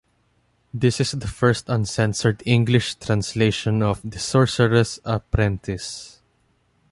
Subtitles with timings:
[0.73, 6.21] This is the first uncensored English translation of "The Sorcerer's Apprentice".